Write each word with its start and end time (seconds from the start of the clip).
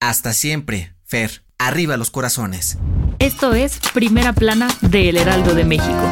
Hasta 0.00 0.32
siempre, 0.32 0.94
Fer. 1.04 1.42
Arriba 1.58 1.96
los 1.96 2.12
corazones. 2.12 2.78
Esto 3.18 3.52
es 3.54 3.80
Primera 3.92 4.32
Plana 4.32 4.68
de 4.80 5.08
El 5.08 5.16
Heraldo 5.16 5.56
de 5.56 5.64
México. 5.64 6.08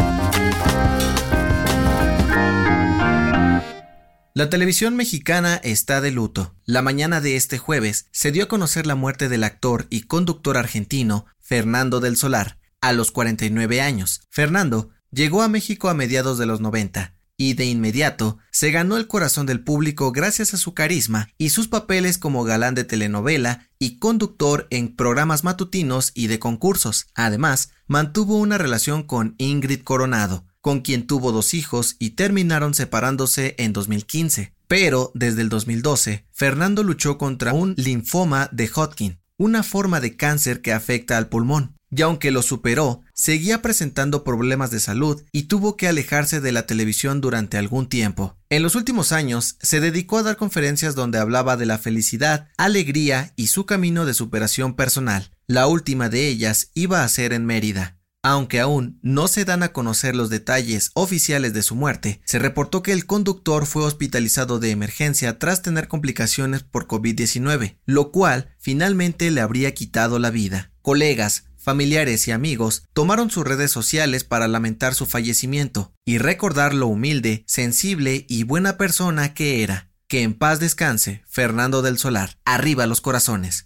La 4.34 4.50
televisión 4.50 4.96
mexicana 4.96 5.60
está 5.62 6.00
de 6.00 6.10
luto. 6.10 6.56
La 6.64 6.82
mañana 6.82 7.20
de 7.20 7.36
este 7.36 7.58
jueves 7.58 8.08
se 8.10 8.32
dio 8.32 8.44
a 8.44 8.48
conocer 8.48 8.88
la 8.88 8.96
muerte 8.96 9.28
del 9.28 9.44
actor 9.44 9.86
y 9.88 10.02
conductor 10.02 10.58
argentino 10.58 11.26
Fernando 11.38 12.00
del 12.00 12.16
Solar, 12.16 12.58
a 12.80 12.92
los 12.92 13.12
49 13.12 13.80
años. 13.80 14.22
Fernando 14.30 14.90
llegó 15.12 15.42
a 15.42 15.48
México 15.48 15.88
a 15.88 15.94
mediados 15.94 16.38
de 16.38 16.46
los 16.46 16.60
90 16.60 17.15
y 17.36 17.54
de 17.54 17.66
inmediato 17.66 18.38
se 18.50 18.70
ganó 18.70 18.96
el 18.96 19.06
corazón 19.06 19.46
del 19.46 19.62
público 19.62 20.12
gracias 20.12 20.54
a 20.54 20.56
su 20.56 20.74
carisma 20.74 21.28
y 21.38 21.50
sus 21.50 21.68
papeles 21.68 22.18
como 22.18 22.44
galán 22.44 22.74
de 22.74 22.84
telenovela 22.84 23.68
y 23.78 23.98
conductor 23.98 24.66
en 24.70 24.94
programas 24.94 25.44
matutinos 25.44 26.12
y 26.14 26.28
de 26.28 26.38
concursos. 26.38 27.06
Además, 27.14 27.70
mantuvo 27.86 28.38
una 28.38 28.58
relación 28.58 29.02
con 29.02 29.34
Ingrid 29.38 29.82
Coronado, 29.82 30.46
con 30.60 30.80
quien 30.80 31.06
tuvo 31.06 31.32
dos 31.32 31.54
hijos 31.54 31.96
y 31.98 32.10
terminaron 32.10 32.74
separándose 32.74 33.54
en 33.58 33.72
2015. 33.72 34.54
Pero 34.66 35.12
desde 35.14 35.42
el 35.42 35.48
2012, 35.48 36.26
Fernando 36.32 36.82
luchó 36.82 37.18
contra 37.18 37.52
un 37.52 37.74
linfoma 37.76 38.48
de 38.50 38.68
Hodgkin, 38.74 39.20
una 39.38 39.62
forma 39.62 40.00
de 40.00 40.16
cáncer 40.16 40.62
que 40.62 40.72
afecta 40.72 41.18
al 41.18 41.28
pulmón 41.28 41.75
y 41.90 42.02
aunque 42.02 42.30
lo 42.30 42.42
superó, 42.42 43.02
seguía 43.14 43.62
presentando 43.62 44.24
problemas 44.24 44.70
de 44.70 44.80
salud 44.80 45.22
y 45.32 45.44
tuvo 45.44 45.76
que 45.76 45.88
alejarse 45.88 46.40
de 46.40 46.52
la 46.52 46.66
televisión 46.66 47.20
durante 47.20 47.58
algún 47.58 47.88
tiempo. 47.88 48.36
En 48.50 48.62
los 48.62 48.74
últimos 48.74 49.12
años 49.12 49.56
se 49.60 49.80
dedicó 49.80 50.18
a 50.18 50.22
dar 50.22 50.36
conferencias 50.36 50.94
donde 50.94 51.18
hablaba 51.18 51.56
de 51.56 51.66
la 51.66 51.78
felicidad, 51.78 52.48
alegría 52.56 53.32
y 53.36 53.48
su 53.48 53.66
camino 53.66 54.04
de 54.04 54.14
superación 54.14 54.74
personal. 54.74 55.30
La 55.46 55.66
última 55.66 56.08
de 56.08 56.28
ellas 56.28 56.70
iba 56.74 57.04
a 57.04 57.08
ser 57.08 57.32
en 57.32 57.44
Mérida. 57.44 57.96
Aunque 58.28 58.58
aún 58.58 58.98
no 59.02 59.28
se 59.28 59.44
dan 59.44 59.62
a 59.62 59.72
conocer 59.72 60.16
los 60.16 60.30
detalles 60.30 60.90
oficiales 60.94 61.54
de 61.54 61.62
su 61.62 61.76
muerte, 61.76 62.20
se 62.24 62.40
reportó 62.40 62.82
que 62.82 62.90
el 62.90 63.06
conductor 63.06 63.66
fue 63.66 63.84
hospitalizado 63.84 64.58
de 64.58 64.72
emergencia 64.72 65.38
tras 65.38 65.62
tener 65.62 65.86
complicaciones 65.86 66.64
por 66.64 66.88
COVID-19, 66.88 67.78
lo 67.86 68.10
cual 68.10 68.52
finalmente 68.58 69.30
le 69.30 69.40
habría 69.40 69.72
quitado 69.74 70.18
la 70.18 70.30
vida. 70.30 70.72
Colegas, 70.82 71.44
familiares 71.66 72.28
y 72.28 72.30
amigos 72.30 72.84
tomaron 72.92 73.28
sus 73.28 73.44
redes 73.44 73.72
sociales 73.72 74.22
para 74.22 74.46
lamentar 74.46 74.94
su 74.94 75.04
fallecimiento 75.04 75.92
y 76.04 76.18
recordar 76.18 76.72
lo 76.72 76.86
humilde, 76.86 77.42
sensible 77.48 78.24
y 78.28 78.44
buena 78.44 78.76
persona 78.76 79.34
que 79.34 79.64
era. 79.64 79.90
Que 80.06 80.22
en 80.22 80.34
paz 80.34 80.60
descanse, 80.60 81.24
Fernando 81.26 81.82
del 81.82 81.98
Solar. 81.98 82.38
Arriba 82.44 82.86
los 82.86 83.00
corazones. 83.00 83.64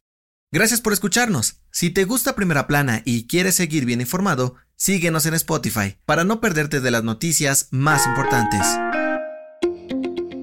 Gracias 0.50 0.80
por 0.80 0.94
escucharnos. 0.94 1.56
Si 1.70 1.90
te 1.90 2.04
gusta 2.04 2.34
Primera 2.34 2.66
Plana 2.66 3.02
y 3.04 3.26
quieres 3.26 3.56
seguir 3.56 3.84
bien 3.84 4.00
informado, 4.00 4.54
síguenos 4.76 5.26
en 5.26 5.34
Spotify 5.34 5.98
para 6.06 6.24
no 6.24 6.40
perderte 6.40 6.80
de 6.80 6.90
las 6.90 7.04
noticias 7.04 7.68
más 7.70 8.06
importantes. 8.06 8.66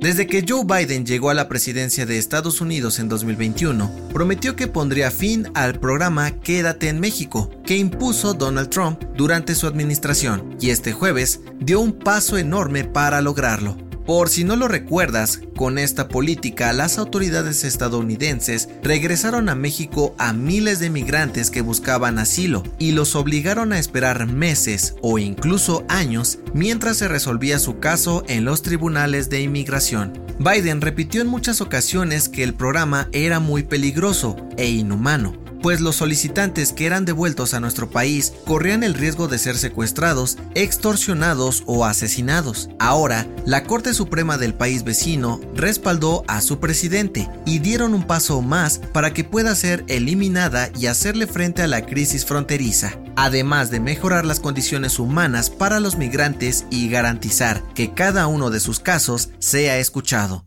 Desde 0.07 0.25
que 0.25 0.45
Joe 0.47 0.63
Biden 0.63 1.05
llegó 1.05 1.31
a 1.31 1.33
la 1.33 1.49
presidencia 1.49 2.05
de 2.05 2.17
Estados 2.17 2.61
Unidos 2.61 2.99
en 2.99 3.09
2021, 3.09 3.91
prometió 4.13 4.55
que 4.55 4.67
pondría 4.67 5.11
fin 5.11 5.49
al 5.53 5.81
programa 5.81 6.31
Quédate 6.31 6.87
en 6.87 7.01
México, 7.01 7.51
que 7.65 7.75
impuso 7.75 8.33
Donald 8.33 8.69
Trump 8.69 9.03
durante 9.17 9.53
su 9.53 9.67
administración, 9.67 10.55
y 10.61 10.69
este 10.69 10.93
jueves 10.93 11.41
dio 11.59 11.81
un 11.81 11.91
paso 11.91 12.37
enorme 12.37 12.85
para 12.85 13.19
lograrlo. 13.19 13.86
Por 14.07 14.29
si 14.29 14.45
no 14.45 14.55
lo 14.55 14.69
recuerdas, 14.69 15.41
con 15.57 15.77
esta 15.77 16.07
política 16.07 16.71
las 16.71 16.97
autoridades 16.97 17.65
estadounidenses 17.65 18.69
regresaron 18.81 19.49
a 19.49 19.55
México 19.55 20.15
a 20.17 20.31
miles 20.31 20.79
de 20.79 20.89
migrantes 20.89 21.51
que 21.51 21.59
buscaban 21.59 22.17
asilo 22.17 22.63
y 22.79 22.93
los 22.93 23.17
obligaron 23.17 23.73
a 23.73 23.79
esperar 23.79 24.25
meses 24.25 24.95
o 25.01 25.19
incluso 25.19 25.83
años 25.89 26.39
mientras 26.53 26.95
se 26.95 27.09
resolvía 27.09 27.59
su 27.59 27.79
caso 27.79 28.23
en 28.29 28.45
los 28.45 28.61
tribunales 28.61 29.29
de 29.29 29.41
inmigración. 29.41 30.13
Biden 30.39 30.79
repitió 30.79 31.21
en 31.21 31.27
muchas 31.27 31.59
ocasiones 31.59 32.29
que 32.29 32.43
el 32.43 32.53
programa 32.53 33.09
era 33.11 33.41
muy 33.41 33.63
peligroso 33.63 34.37
e 34.55 34.69
inhumano, 34.69 35.33
pues 35.61 35.81
los 35.81 35.95
solicitantes 35.95 36.73
que 36.73 36.85
eran 36.85 37.05
devueltos 37.05 37.53
a 37.53 37.59
nuestro 37.59 37.89
país 37.89 38.33
corrían 38.45 38.83
el 38.83 38.93
riesgo 38.93 39.27
de 39.27 39.37
ser 39.37 39.57
secuestrados, 39.57 40.37
extorsionados 40.55 41.63
o 41.65 41.85
asesinados. 41.85 42.69
Ahora, 42.79 43.27
la 43.45 43.63
Corte 43.63 43.93
Suprema 43.93 44.37
del 44.37 44.53
país 44.53 44.83
vecino 44.83 45.39
respaldó 45.53 46.23
a 46.27 46.41
su 46.41 46.59
presidente 46.59 47.29
y 47.45 47.59
dieron 47.59 47.93
un 47.93 48.07
paso 48.07 48.41
más 48.41 48.79
para 48.93 49.13
que 49.13 49.23
pueda 49.23 49.55
ser 49.55 49.83
eliminada 49.87 50.69
y 50.77 50.87
hacerle 50.87 51.27
frente 51.27 51.61
a 51.61 51.67
la 51.67 51.85
crisis 51.85 52.25
fronteriza, 52.25 52.99
además 53.15 53.71
de 53.71 53.79
mejorar 53.79 54.25
las 54.25 54.39
condiciones 54.39 54.99
humanas 54.99 55.49
para 55.49 55.79
los 55.79 55.97
migrantes 55.97 56.65
y 56.69 56.89
garantizar 56.89 57.63
que 57.73 57.93
cada 57.93 58.27
uno 58.27 58.49
de 58.49 58.59
sus 58.59 58.79
casos 58.79 59.29
sea 59.39 59.77
escuchado. 59.79 60.46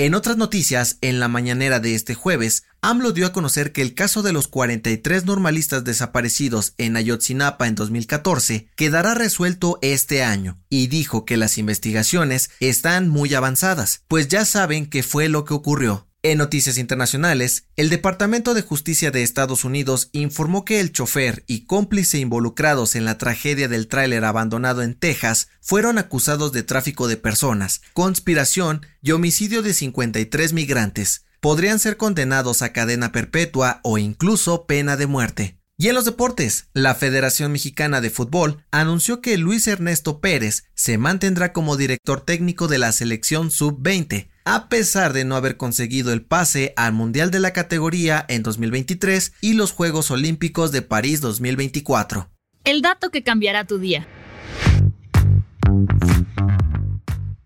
En 0.00 0.14
otras 0.14 0.38
noticias, 0.38 0.96
en 1.02 1.20
la 1.20 1.28
mañanera 1.28 1.78
de 1.78 1.94
este 1.94 2.14
jueves, 2.14 2.64
AMLO 2.80 3.12
dio 3.12 3.26
a 3.26 3.34
conocer 3.34 3.70
que 3.70 3.82
el 3.82 3.92
caso 3.92 4.22
de 4.22 4.32
los 4.32 4.48
43 4.48 5.26
normalistas 5.26 5.84
desaparecidos 5.84 6.72
en 6.78 6.96
Ayotzinapa 6.96 7.66
en 7.66 7.74
2014 7.74 8.70
quedará 8.76 9.12
resuelto 9.12 9.78
este 9.82 10.22
año 10.22 10.58
y 10.70 10.86
dijo 10.86 11.26
que 11.26 11.36
las 11.36 11.58
investigaciones 11.58 12.50
están 12.60 13.10
muy 13.10 13.34
avanzadas, 13.34 14.02
pues 14.08 14.28
ya 14.28 14.46
saben 14.46 14.86
qué 14.86 15.02
fue 15.02 15.28
lo 15.28 15.44
que 15.44 15.52
ocurrió. 15.52 16.09
En 16.22 16.36
noticias 16.36 16.76
internacionales, 16.76 17.64
el 17.76 17.88
Departamento 17.88 18.52
de 18.52 18.60
Justicia 18.60 19.10
de 19.10 19.22
Estados 19.22 19.64
Unidos 19.64 20.10
informó 20.12 20.66
que 20.66 20.78
el 20.78 20.92
chofer 20.92 21.44
y 21.46 21.64
cómplice 21.64 22.18
involucrados 22.18 22.94
en 22.94 23.06
la 23.06 23.16
tragedia 23.16 23.68
del 23.68 23.88
tráiler 23.88 24.26
abandonado 24.26 24.82
en 24.82 24.94
Texas 24.94 25.48
fueron 25.62 25.96
acusados 25.96 26.52
de 26.52 26.62
tráfico 26.62 27.08
de 27.08 27.16
personas, 27.16 27.80
conspiración 27.94 28.84
y 29.00 29.12
homicidio 29.12 29.62
de 29.62 29.72
53 29.72 30.52
migrantes. 30.52 31.24
Podrían 31.40 31.78
ser 31.78 31.96
condenados 31.96 32.60
a 32.60 32.74
cadena 32.74 33.12
perpetua 33.12 33.80
o 33.82 33.96
incluso 33.96 34.66
pena 34.66 34.98
de 34.98 35.06
muerte. 35.06 35.59
Y 35.80 35.88
en 35.88 35.94
los 35.94 36.04
deportes, 36.04 36.68
la 36.74 36.94
Federación 36.94 37.52
Mexicana 37.52 38.02
de 38.02 38.10
Fútbol 38.10 38.62
anunció 38.70 39.22
que 39.22 39.38
Luis 39.38 39.66
Ernesto 39.66 40.20
Pérez 40.20 40.64
se 40.74 40.98
mantendrá 40.98 41.54
como 41.54 41.78
director 41.78 42.20
técnico 42.20 42.68
de 42.68 42.76
la 42.76 42.92
selección 42.92 43.50
sub-20, 43.50 44.28
a 44.44 44.68
pesar 44.68 45.14
de 45.14 45.24
no 45.24 45.36
haber 45.36 45.56
conseguido 45.56 46.12
el 46.12 46.20
pase 46.20 46.74
al 46.76 46.92
Mundial 46.92 47.30
de 47.30 47.40
la 47.40 47.54
categoría 47.54 48.26
en 48.28 48.42
2023 48.42 49.32
y 49.40 49.54
los 49.54 49.72
Juegos 49.72 50.10
Olímpicos 50.10 50.70
de 50.70 50.82
París 50.82 51.22
2024. 51.22 52.28
El 52.64 52.82
dato 52.82 53.08
que 53.08 53.22
cambiará 53.22 53.66
tu 53.66 53.78
día. 53.78 54.06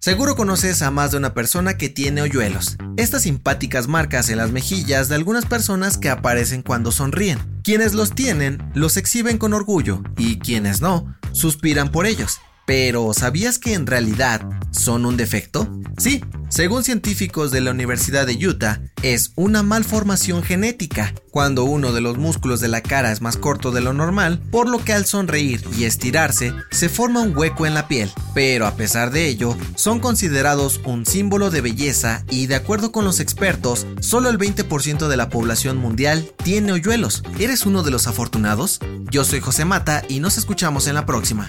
Seguro 0.04 0.36
conoces 0.36 0.82
a 0.82 0.90
más 0.90 1.12
de 1.12 1.16
una 1.16 1.32
persona 1.32 1.78
que 1.78 1.88
tiene 1.88 2.20
hoyuelos, 2.20 2.76
estas 2.98 3.22
simpáticas 3.22 3.88
marcas 3.88 4.28
en 4.28 4.36
las 4.36 4.50
mejillas 4.50 5.08
de 5.08 5.14
algunas 5.14 5.46
personas 5.46 5.96
que 5.96 6.10
aparecen 6.10 6.60
cuando 6.60 6.92
sonríen. 6.92 7.38
Quienes 7.62 7.94
los 7.94 8.14
tienen 8.14 8.70
los 8.74 8.98
exhiben 8.98 9.38
con 9.38 9.54
orgullo 9.54 10.02
y 10.18 10.40
quienes 10.40 10.82
no, 10.82 11.16
suspiran 11.32 11.90
por 11.90 12.04
ellos. 12.04 12.38
Pero 12.66 13.14
¿sabías 13.14 13.58
que 13.58 13.72
en 13.72 13.86
realidad 13.86 14.46
son 14.72 15.06
un 15.06 15.16
defecto? 15.16 15.74
Sí, 15.96 16.22
según 16.54 16.84
científicos 16.84 17.50
de 17.50 17.60
la 17.60 17.72
Universidad 17.72 18.28
de 18.28 18.46
Utah, 18.46 18.80
es 19.02 19.32
una 19.34 19.64
malformación 19.64 20.44
genética, 20.44 21.12
cuando 21.32 21.64
uno 21.64 21.92
de 21.92 22.00
los 22.00 22.16
músculos 22.16 22.60
de 22.60 22.68
la 22.68 22.80
cara 22.80 23.10
es 23.10 23.20
más 23.20 23.36
corto 23.36 23.72
de 23.72 23.80
lo 23.80 23.92
normal, 23.92 24.40
por 24.52 24.68
lo 24.68 24.78
que 24.78 24.92
al 24.92 25.04
sonreír 25.04 25.64
y 25.76 25.82
estirarse 25.82 26.54
se 26.70 26.88
forma 26.88 27.22
un 27.22 27.36
hueco 27.36 27.66
en 27.66 27.74
la 27.74 27.88
piel. 27.88 28.08
Pero 28.34 28.68
a 28.68 28.76
pesar 28.76 29.10
de 29.10 29.26
ello, 29.26 29.56
son 29.74 29.98
considerados 29.98 30.80
un 30.84 31.06
símbolo 31.06 31.50
de 31.50 31.60
belleza 31.60 32.24
y 32.30 32.46
de 32.46 32.54
acuerdo 32.54 32.92
con 32.92 33.04
los 33.04 33.18
expertos, 33.18 33.84
solo 33.98 34.30
el 34.30 34.38
20% 34.38 35.08
de 35.08 35.16
la 35.16 35.30
población 35.30 35.76
mundial 35.78 36.30
tiene 36.44 36.70
hoyuelos. 36.70 37.24
¿Eres 37.40 37.66
uno 37.66 37.82
de 37.82 37.90
los 37.90 38.06
afortunados? 38.06 38.78
Yo 39.10 39.24
soy 39.24 39.40
José 39.40 39.64
Mata 39.64 40.04
y 40.08 40.20
nos 40.20 40.38
escuchamos 40.38 40.86
en 40.86 40.94
la 40.94 41.04
próxima. 41.04 41.48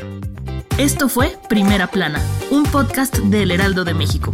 Esto 0.80 1.10
fue 1.10 1.38
Primera 1.48 1.92
Plana, 1.92 2.20
un 2.50 2.64
podcast 2.64 3.16
del 3.18 3.52
Heraldo 3.52 3.86
de 3.86 3.94
México. 3.94 4.34